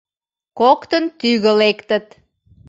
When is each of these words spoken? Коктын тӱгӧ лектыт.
Коктын 0.59 1.05
тӱгӧ 1.19 1.51
лектыт. 1.59 2.05